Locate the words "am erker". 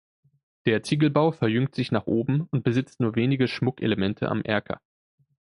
4.29-4.81